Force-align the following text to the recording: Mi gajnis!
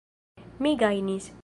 Mi 0.61 0.73
gajnis! 0.85 1.31